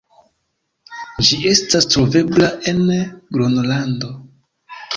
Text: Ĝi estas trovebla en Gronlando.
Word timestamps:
Ĝi 1.27 1.37
estas 1.49 1.87
trovebla 1.93 2.49
en 2.73 2.81
Gronlando. 3.37 4.13